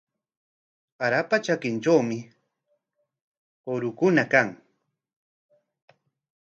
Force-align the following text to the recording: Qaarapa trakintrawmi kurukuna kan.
Qaarapa 0.97 1.35
trakintrawmi 1.43 2.17
kurukuna 3.63 4.23
kan. 4.31 4.47